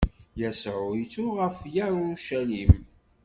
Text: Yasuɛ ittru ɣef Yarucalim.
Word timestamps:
Yasuɛ 0.39 0.85
ittru 1.01 1.25
ɣef 1.39 1.57
Yarucalim. 1.75 2.73